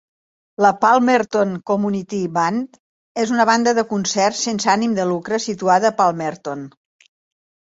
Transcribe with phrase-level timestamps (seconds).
[0.65, 2.79] La Palmerton Community Band
[3.25, 6.67] és una banda de concerts sense ànim de lucre situada a Palmerton.